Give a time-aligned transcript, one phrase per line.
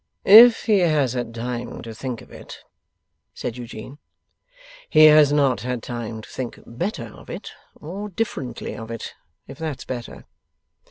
[0.25, 2.63] 'If he has had time to think of it,'
[3.35, 3.99] said Eugene,
[4.89, 9.13] 'he has not had time to think better of it or differently of it,
[9.47, 10.25] if that's better.